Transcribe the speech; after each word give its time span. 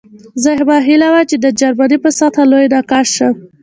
زما 0.43 0.77
هیله 0.87 1.07
وه 1.13 1.21
چې 1.29 1.35
د 1.43 1.45
جرمني 1.59 1.97
په 2.03 2.09
سطحه 2.17 2.43
لوی 2.51 2.65
نقاش 2.75 3.07
شم 3.15 3.33